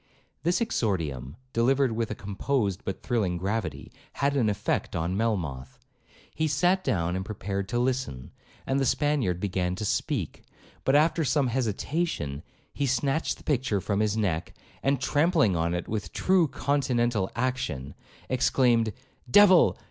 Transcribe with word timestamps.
This 0.41 0.61
exordium, 0.61 1.35
delivered 1.53 1.91
with 1.91 2.09
a 2.09 2.15
composed 2.15 2.83
but 2.83 3.03
thrilling 3.03 3.37
gravity, 3.37 3.91
had 4.13 4.35
an 4.35 4.49
effect 4.49 4.95
on 4.95 5.15
Melmoth. 5.15 5.77
He 6.33 6.47
sat 6.47 6.83
down 6.83 7.15
and 7.15 7.23
prepared 7.23 7.69
to 7.69 7.77
listen, 7.77 8.31
and 8.65 8.79
the 8.79 8.85
Spaniard 8.87 9.39
began 9.39 9.75
to 9.75 9.85
speak; 9.85 10.41
but 10.85 10.95
after 10.95 11.23
some 11.23 11.49
hesitation, 11.49 12.41
he 12.73 12.87
snatched 12.87 13.37
the 13.37 13.43
picture 13.43 13.79
from 13.79 13.99
his 13.99 14.17
neck, 14.17 14.55
and 14.81 14.99
trampling 14.99 15.55
on 15.55 15.75
it 15.75 15.87
with 15.87 16.11
true 16.11 16.47
continental 16.47 17.29
action, 17.35 17.93
exclaimed, 18.27 18.93
'Devil! 19.29 19.77